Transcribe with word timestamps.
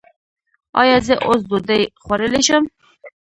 ایا 0.79 0.97
زه 1.07 1.15
اوس 1.25 1.39
ډوډۍ 1.49 1.83
خوړلی 2.03 2.41
شم؟ 2.47 2.63